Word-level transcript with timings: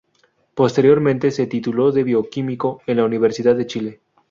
Posteriormente 0.55 1.29
se 1.29 1.45
tituló 1.45 1.91
de 1.91 2.03
bioquímico 2.03 2.81
en 2.87 2.97
la 2.97 3.05
Universidad 3.05 3.55
de 3.55 3.67
Chile. 3.67 4.01